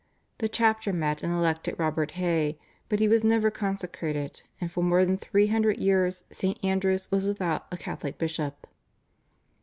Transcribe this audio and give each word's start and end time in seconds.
The 0.39 0.49
chapter 0.49 0.91
met 0.91 1.21
and 1.21 1.31
elected 1.31 1.75
Robert 1.77 2.09
Hay, 2.13 2.57
but 2.89 2.99
he 2.99 3.07
was 3.07 3.23
never 3.23 3.51
consecrated, 3.51 4.41
and 4.59 4.71
for 4.71 4.81
more 4.83 5.05
than 5.05 5.19
three 5.19 5.45
hundred 5.45 5.77
years 5.77 6.23
St. 6.31 6.57
Andrew's 6.65 7.11
was 7.11 7.27
without 7.27 7.67
a 7.71 7.77
Catholic 7.77 8.17
bishop. 8.17 8.65